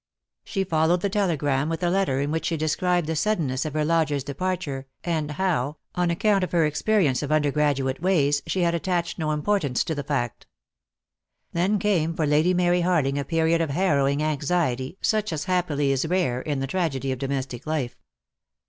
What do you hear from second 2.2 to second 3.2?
in which she described the